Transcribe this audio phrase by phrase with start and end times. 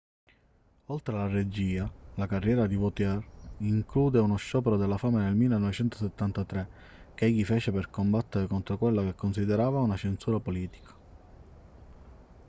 [0.85, 3.23] oltre alla regia la carriera di vautier
[3.57, 6.67] include uno sciopero della fame nel 1973
[7.13, 10.95] che egli fece per combattere contro quella che considerava una censura politica